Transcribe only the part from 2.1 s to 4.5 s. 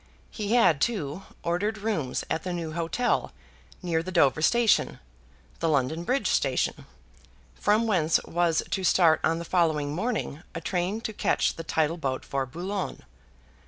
at the new hotel near the Dover